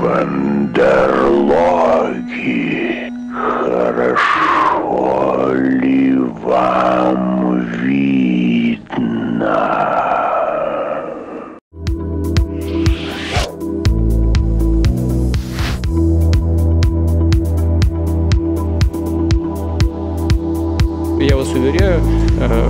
[0.00, 0.80] Бандерлоги,
[3.34, 4.39] хорошо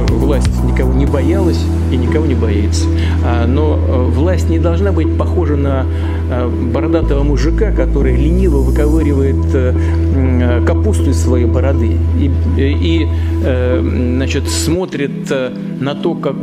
[0.08, 1.60] власть никого не боялась
[1.92, 2.86] и никого не боится.
[3.24, 5.86] А, но э, власть не должна быть похожа на
[6.30, 9.36] э, бородатого мужика, который лениво выковыривает
[10.66, 13.08] капусту из своей бороды и, и
[13.80, 15.30] значит, смотрит
[15.80, 16.36] на то, как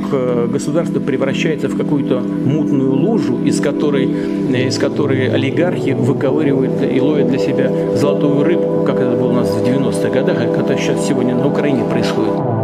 [0.52, 7.39] государство превращается в какую-то мутную лужу, из которой, из которой олигархи выковыривают и ловят для
[7.39, 11.35] себя золотую рыбку, как это было у нас в 90-х годах, как это сейчас сегодня
[11.35, 12.56] на Украине происходит.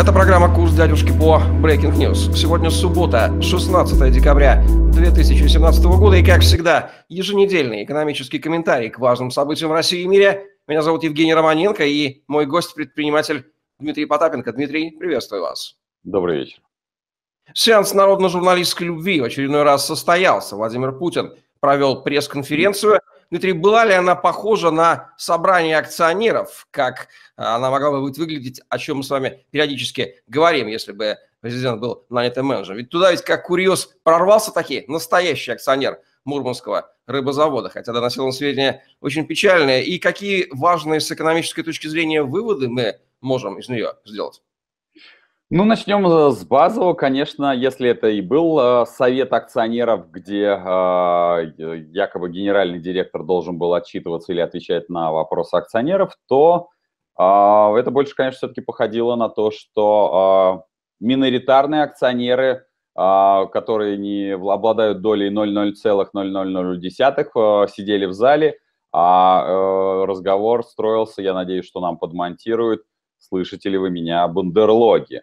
[0.00, 2.34] Это программа «Курс дядюшки» по Breaking News.
[2.34, 4.64] Сегодня суббота, 16 декабря
[4.94, 6.16] 2017 года.
[6.16, 10.46] И, как всегда, еженедельный экономический комментарий к важным событиям в России и мире.
[10.66, 13.44] Меня зовут Евгений Романенко и мой гость-предприниматель
[13.78, 14.54] Дмитрий Потапенко.
[14.54, 15.76] Дмитрий, приветствую вас.
[16.02, 16.62] Добрый вечер.
[17.52, 20.56] Сеанс народно-журналистской любви в очередной раз состоялся.
[20.56, 27.92] Владимир Путин провел пресс-конференцию– Дмитрий, была ли она похожа на собрание акционеров, как она могла
[27.92, 32.78] бы выглядеть, о чем мы с вами периодически говорим, если бы президент был нанятым менеджером?
[32.78, 38.84] Ведь туда ведь как курьез прорвался таки настоящий акционер Мурманского рыбозавода, хотя доносил он сведения
[39.00, 39.84] очень печальные.
[39.84, 44.42] И какие важные с экономической точки зрения выводы мы можем из нее сделать?
[45.52, 51.52] Ну, начнем э, с базового, конечно, если это и был э, совет акционеров, где э,
[51.90, 56.68] якобы генеральный директор должен был отчитываться или отвечать на вопросы акционеров, то
[57.16, 60.64] это больше, конечно, все-таки походило на то, что
[61.00, 62.64] миноритарные акционеры,
[62.94, 68.58] которые не обладают долей 0,00000, сидели в зале,
[68.90, 72.84] а разговор строился, я надеюсь, что нам подмонтируют,
[73.18, 75.20] слышите ли вы меня, бандерлоги.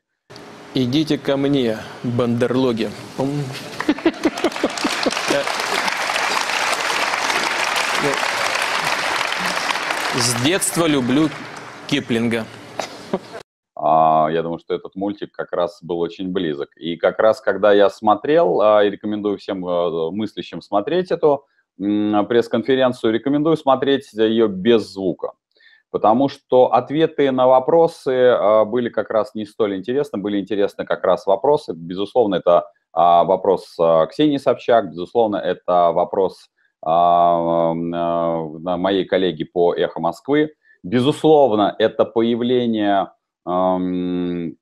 [0.80, 2.92] Идите ко мне, бандерлоги.
[10.14, 11.30] С детства люблю
[11.88, 12.46] Киплинга.
[13.76, 16.70] А, я думаю, что этот мультик как раз был очень близок.
[16.78, 23.14] И как раз, когда я смотрел, а, и рекомендую всем а, мыслящим смотреть эту пресс-конференцию,
[23.14, 25.32] рекомендую смотреть ее без звука
[25.92, 31.04] потому что ответы на вопросы а, были как раз не столь интересны, были интересны как
[31.04, 31.74] раз вопросы.
[31.74, 36.50] Безусловно, это а, вопрос а, Ксении Собчак, безусловно, это вопрос
[36.84, 37.74] моей
[39.06, 40.54] коллеги по «Эхо Москвы».
[40.84, 43.10] Безусловно, это появление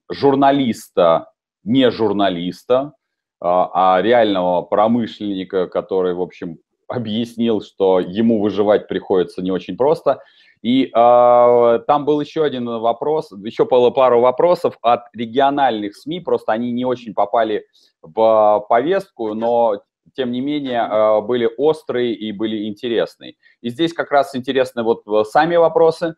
[0.09, 1.30] журналиста,
[1.66, 2.94] не журналиста,
[3.41, 10.22] а реального промышленника, который, в общем, объяснил, что ему выживать приходится не очень просто–
[10.66, 16.53] и э, там был еще один вопрос, еще было пару вопросов от региональных СМИ, просто
[16.53, 17.68] они не очень попали
[18.02, 19.84] в повестку, но
[20.16, 23.36] тем не менее э, были острые и были интересные.
[23.62, 26.16] И здесь как раз интересны вот сами вопросы,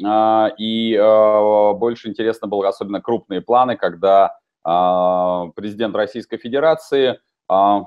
[0.00, 7.18] э, и э, больше интересно было особенно крупные планы, когда э, президент Российской Федерации
[7.50, 7.78] э,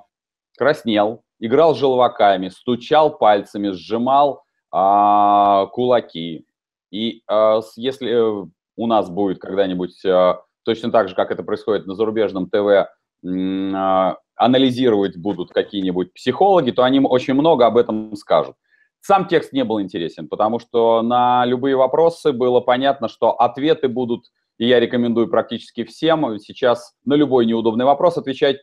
[0.57, 6.45] краснел, играл желваками, стучал пальцами, сжимал а, кулаки.
[6.91, 8.45] И а, если э,
[8.75, 12.87] у нас будет когда-нибудь а, точно так же, как это происходит на зарубежном ТВ,
[13.23, 18.55] а, анализировать будут какие-нибудь психологи, то они очень много об этом скажут.
[18.99, 24.25] Сам текст не был интересен, потому что на любые вопросы было понятно, что ответы будут,
[24.57, 28.57] и я рекомендую практически всем сейчас на любой неудобный вопрос отвечать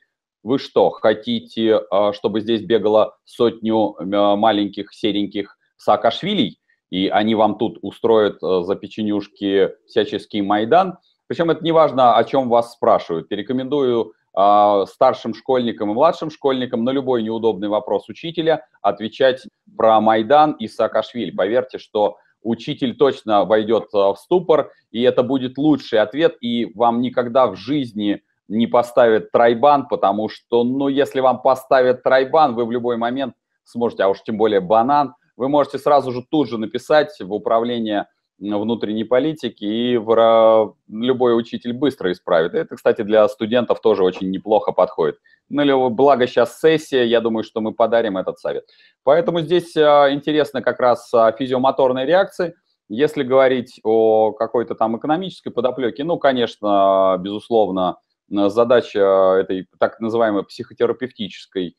[0.45, 6.57] вы что, хотите, а, чтобы здесь бегало сотню маленьких сереньких Саакашвили,
[6.91, 10.99] и они вам тут устроят э, за печенюшки всяческий Майдан.
[11.27, 13.31] Причем это не важно, о чем вас спрашивают.
[13.31, 20.53] Рекомендую э, старшим школьникам и младшим школьникам на любой неудобный вопрос учителя отвечать про Майдан
[20.53, 21.31] и Саакашвили.
[21.31, 27.01] Поверьте, что учитель точно войдет э, в ступор, и это будет лучший ответ, и вам
[27.01, 32.73] никогда в жизни не поставят тройбан, потому что, ну, если вам поставят тройбан, вы в
[32.73, 37.17] любой момент сможете, а уж тем более банан, вы можете сразу же тут же написать
[37.21, 38.07] в управление
[38.41, 42.55] внутренней политики, и в, любой учитель быстро исправит.
[42.55, 45.19] Это, кстати, для студентов тоже очень неплохо подходит.
[45.49, 48.65] Ну, или, благо сейчас сессия, я думаю, что мы подарим этот совет.
[49.03, 52.55] Поэтому здесь а, интересно как раз а, физиомоторные реакции.
[52.89, 57.97] Если говорить о какой-то там экономической подоплеке, ну, конечно, безусловно,
[58.29, 61.77] задача этой так называемой психотерапевтической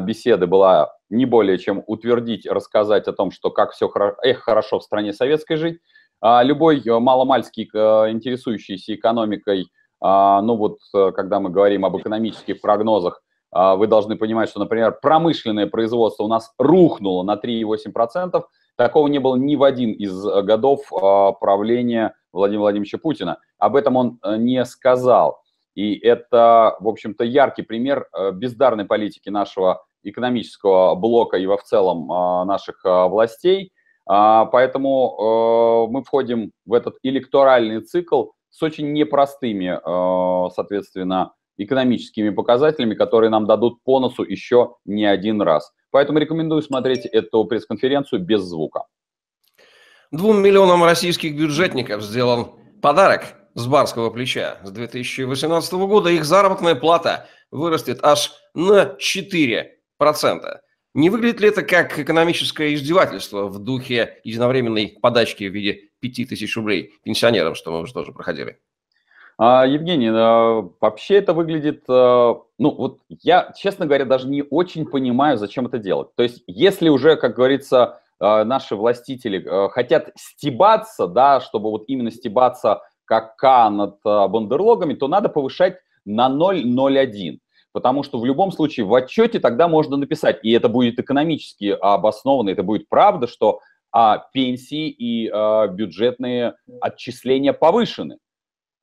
[0.00, 4.78] беседы была не более чем утвердить, рассказать о том, что как все хорошо, эх, хорошо
[4.78, 5.80] в стране советской жить.
[6.20, 9.66] А, любой маломальский интересующийся экономикой,
[10.00, 16.24] ну вот когда мы говорим об экономических прогнозах, вы должны понимать, что, например, промышленное производство
[16.24, 18.44] у нас рухнуло на 3,8%.
[18.76, 20.80] Такого не было ни в один из годов
[21.40, 23.38] правления Владимира Владимировича Путина.
[23.58, 25.40] Об этом он э, не сказал.
[25.76, 31.64] И это, в общем-то, яркий пример э, бездарной политики нашего экономического блока и во в
[31.64, 33.72] целом э, наших э, властей.
[34.08, 39.80] А, поэтому мы входим в этот электоральный цикл с очень непростыми,
[40.54, 45.72] соответственно, экономическими показателями, которые нам дадут по носу еще не один раз.
[45.90, 48.84] Поэтому рекомендую смотреть эту пресс-конференцию без звука.
[50.12, 54.58] Двум миллионам российских бюджетников сделан подарок с барского плеча.
[54.62, 59.66] С 2018 года их заработная плата вырастет аж на 4%.
[60.94, 66.92] Не выглядит ли это как экономическое издевательство в духе единовременной подачки в виде 5000 рублей
[67.02, 68.58] пенсионерам, что мы уже тоже проходили?
[69.38, 75.38] А, Евгений, вообще это выглядит, а, ну вот я, честно говоря, даже не очень понимаю,
[75.38, 76.14] зачем это делать.
[76.14, 82.80] То есть если уже, как говорится, наши властители хотят стебаться, да, чтобы вот именно стебаться
[83.06, 87.38] как К над а, бандерлогами, то надо повышать на 0,01.
[87.72, 92.50] Потому что в любом случае в отчете тогда можно написать, и это будет экономически обоснованно,
[92.50, 93.60] это будет правда, что
[93.92, 98.18] а, пенсии и а, бюджетные отчисления повышены.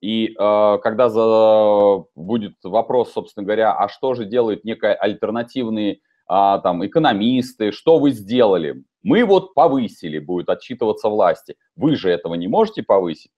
[0.01, 6.59] И э, когда за, будет вопрос, собственно говоря, а что же делают некие альтернативные а,
[6.59, 8.83] там, экономисты, что вы сделали?
[9.01, 11.55] Мы вот повысили, будет отчитываться власти.
[11.77, 13.31] Вы же этого не можете повысить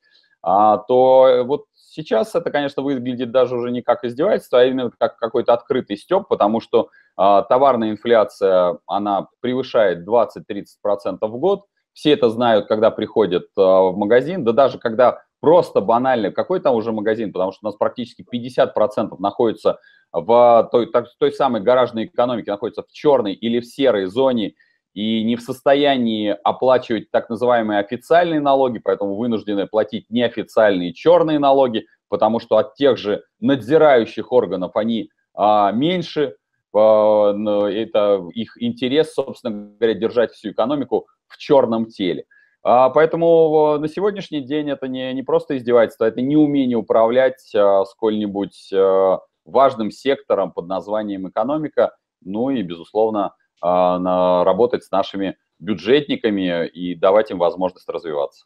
[0.46, 5.18] а, то вот сейчас это, конечно, выглядит даже уже не как издевательство, а именно как
[5.18, 11.64] какой-то открытый степ, потому что а, товарная инфляция, она превышает 20-30% в год.
[11.94, 16.76] Все это знают, когда приходят а, в магазин, да даже когда просто банально, какой там
[16.76, 19.80] уже магазин, потому что у нас практически 50% находится
[20.12, 24.54] в той, так, той самой гаражной экономике, находится в черной или в серой зоне,
[24.96, 31.86] и не в состоянии оплачивать так называемые официальные налоги, поэтому вынуждены платить неофициальные черные налоги,
[32.08, 36.38] потому что от тех же надзирающих органов они а, меньше,
[36.74, 37.34] а,
[37.68, 42.24] это их интерес, собственно говоря, держать всю экономику в черном теле.
[42.64, 48.72] А, поэтому на сегодняшний день это не, не просто издевательство, это неумение управлять а, сколь-нибудь
[48.74, 56.96] а, важным сектором под названием экономика, ну и, безусловно, а, работать с нашими бюджетниками и
[56.96, 58.46] давать им возможность развиваться.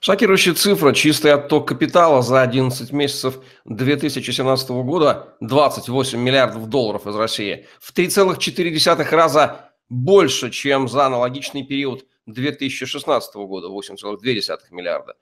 [0.00, 0.92] Шокирующая цифра.
[0.92, 7.66] Чистый отток капитала за 11 месяцев 2017 года 28 миллиардов долларов из России.
[7.80, 15.14] В 3,4 раза больше, чем за аналогичный период 2016 года, 8,2 миллиарда.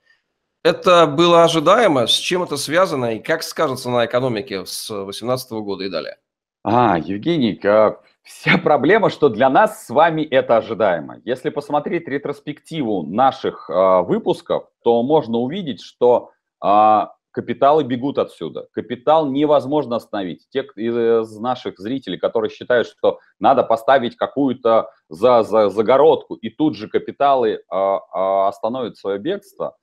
[0.63, 2.07] Это было ожидаемо?
[2.07, 6.17] С чем это связано и как скажется на экономике с 2018 года и далее?
[6.63, 11.21] А, Евгений, как Вся проблема, что для нас с вами это ожидаемо.
[11.25, 16.31] Если посмотреть ретроспективу наших э, выпусков, то можно увидеть, что
[16.63, 17.01] э,
[17.31, 18.67] капиталы бегут отсюда.
[18.73, 20.47] Капитал невозможно остановить.
[20.49, 26.75] Те из наших зрителей, которые считают, что надо поставить какую-то за, за, загородку, и тут
[26.75, 29.77] же капиталы э, э, остановят свое бегство,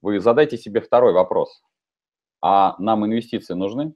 [0.00, 1.60] вы задайте себе второй вопрос.
[2.40, 3.94] А нам инвестиции нужны?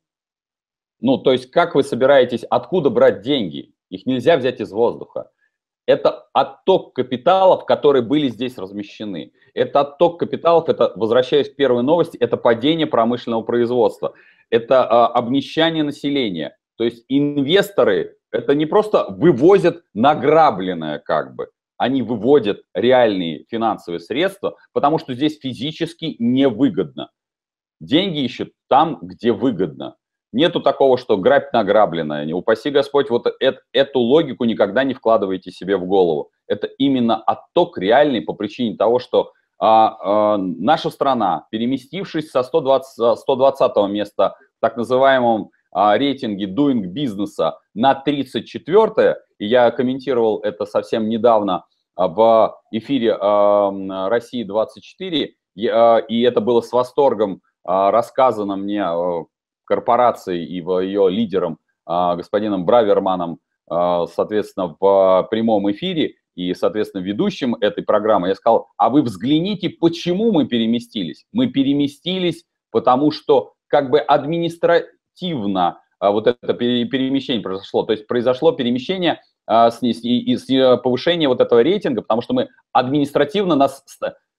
[1.02, 3.74] Ну, то есть как вы собираетесь, откуда брать деньги?
[3.90, 5.30] Их нельзя взять из воздуха.
[5.84, 9.32] Это отток капиталов, которые были здесь размещены.
[9.52, 14.14] Это отток капиталов, это, возвращаясь к первой новости, это падение промышленного производства.
[14.48, 16.56] Это а, обнищание населения.
[16.76, 24.56] То есть инвесторы, это не просто вывозят награбленное как бы, они выводят реальные финансовые средства,
[24.72, 27.10] потому что здесь физически невыгодно.
[27.80, 29.96] Деньги ищут там, где выгодно.
[30.32, 32.24] Нету такого, что грабь награбленное.
[32.24, 36.30] Не упаси Господь, вот это, эту логику никогда не вкладывайте себе в голову.
[36.46, 43.18] Это именно отток реальный по причине того, что а, а, наша страна, переместившись со 120,
[43.18, 50.66] 120 места в так называемом а, рейтинге Doing бизнеса на 34 и я комментировал это
[50.66, 51.64] совсем недавно
[51.96, 58.56] а, в эфире а, России 24, и, а, и это было с восторгом а, рассказано
[58.56, 58.86] мне
[59.72, 63.38] корпорацией и ее лидером а, господином Браверманом,
[63.70, 69.70] а, соответственно, в прямом эфире и, соответственно, ведущим этой программы, я сказал, а вы взгляните,
[69.70, 71.24] почему мы переместились.
[71.32, 77.84] Мы переместились, потому что как бы административно вот это перемещение произошло.
[77.84, 79.20] То есть произошло перемещение
[79.82, 83.84] и, и повышение вот этого рейтинга, потому что мы административно нас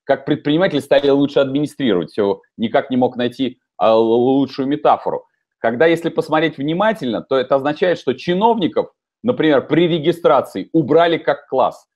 [0.03, 2.11] как предприниматели стали лучше администрировать.
[2.11, 3.59] Все, никак не мог найти
[3.91, 5.25] лучшую метафору.
[5.57, 8.91] Когда, если посмотреть внимательно, то это означает, что чиновников,
[9.23, 11.87] например, при регистрации убрали как класс.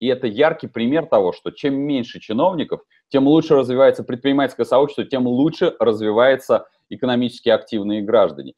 [0.00, 5.26] И это яркий пример того, что чем меньше чиновников, тем лучше развивается предпринимательское сообщество, тем
[5.26, 8.52] лучше развиваются экономически активные граждане.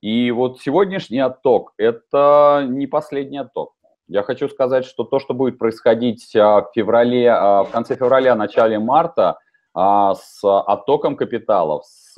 [0.00, 3.72] И вот сегодняшний отток– это не последний отток.
[4.06, 8.34] Я хочу сказать, что то, что будет происходить а, в феврале, а, в конце февраля,
[8.34, 9.38] начале марта а,
[9.74, 12.14] с оттоком капиталов, с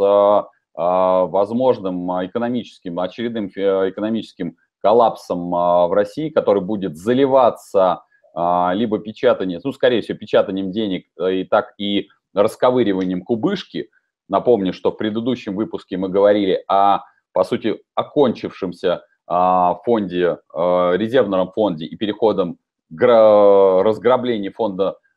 [0.76, 8.02] возможным экономическим, очередным э, экономическим коллапсом в России, который будет заливаться
[8.34, 13.88] либо печатанием, ну, скорее всего, печатанием денег э, и так и расковыриванием кубышки.
[14.28, 16.98] Напомню, что в предыдущем выпуске мы говорили о,
[17.32, 22.58] по сути, окончившемся фонде, резервном фонде и переходом
[22.94, 24.52] к разграблению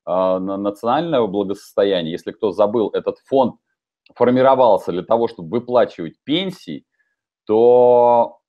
[0.09, 2.11] фонда национального благосостояния.
[2.11, 3.55] Если кто забыл, этот фонд
[4.15, 6.85] формировался для того, чтобы выплачивать пенсии,
[7.45, 8.39] то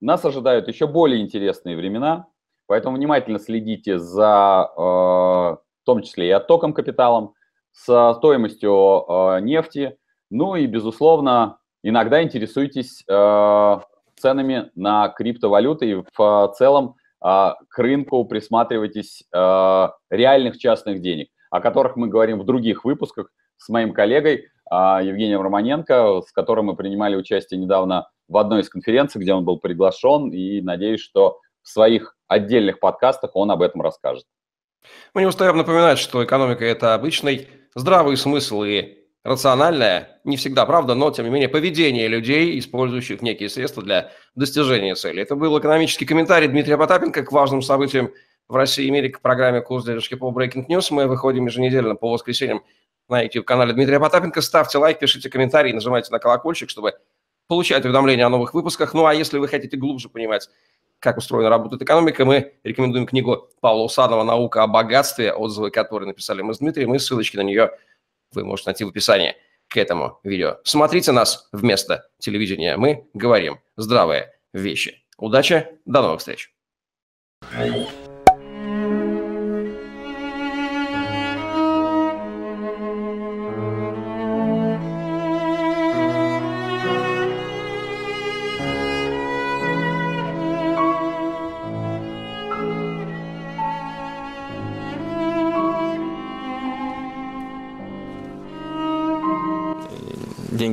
[0.00, 2.26] нас ожидают еще более интересные времена,
[2.66, 7.34] поэтому внимательно следите за, в том числе и оттоком капиталом,
[7.72, 9.98] с стоимостью нефти,
[10.30, 13.02] ну и, безусловно, иногда интересуйтесь
[14.16, 21.60] ценами на криптовалюты и в целом а, к рынку присматривайтесь а, реальных частных денег, о
[21.60, 26.76] которых мы говорим в других выпусках с моим коллегой а, Евгением Романенко, с которым мы
[26.76, 31.68] принимали участие недавно в одной из конференций, где он был приглашен, и надеюсь, что в
[31.68, 34.24] своих отдельных подкастах он об этом расскажет.
[35.14, 40.94] Мы не устаем напоминать, что экономика– это обычный здравый смысл и рациональное, не всегда правда,
[40.94, 45.22] но тем не менее поведение людей, использующих некие средства для достижения цели.
[45.22, 48.12] Это был экономический комментарий Дмитрия Потапенко к важным событиям
[48.48, 50.88] в России и мире к программе «Курс дядюшки по Breaking News».
[50.90, 52.62] Мы выходим еженедельно по воскресеньям
[53.08, 54.42] на YouTube-канале Дмитрия Потапенко.
[54.42, 56.92] Ставьте лайк, пишите комментарии, нажимайте на колокольчик, чтобы
[57.48, 58.92] получать уведомления о новых выпусках.
[58.92, 60.50] Ну а если вы хотите глубже понимать,
[60.98, 66.42] как устроена работает экономика, мы рекомендуем книгу Павла Усанова «Наука о богатстве», отзывы которые написали
[66.42, 67.70] мы с Дмитрием, и ссылочки на нее–
[68.34, 69.36] вы можете найти в описании
[69.68, 70.58] к этому видео.
[70.64, 72.76] Смотрите нас вместо телевидения.
[72.76, 75.04] Мы говорим здравые вещи.
[75.16, 76.54] Удачи, до новых встреч.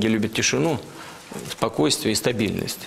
[0.01, 0.79] Деньги любят тишину,
[1.51, 2.79] спокойствие и стабильность.